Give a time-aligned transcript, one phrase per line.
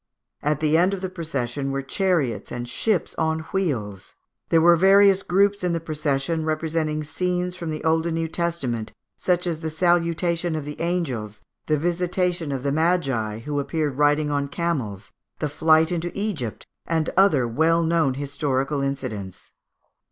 [0.41, 4.15] At the end of the procession were chariots and ships on wheels.
[4.49, 8.93] There were various groups in the procession representing scenes from the Old and New Testament,
[9.15, 14.31] such as the Salutation of the Angels, the Visitation of the Magi, who appeared riding
[14.31, 19.51] on camels, the Flight into Egypt, and other well known historical incidents.